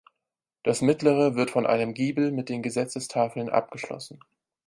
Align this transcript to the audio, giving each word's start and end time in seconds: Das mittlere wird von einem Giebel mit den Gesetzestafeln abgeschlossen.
Das 0.63 0.81
mittlere 0.81 1.35
wird 1.35 1.51
von 1.51 1.67
einem 1.67 1.93
Giebel 1.93 2.31
mit 2.31 2.49
den 2.49 2.63
Gesetzestafeln 2.63 3.49
abgeschlossen. 3.51 4.19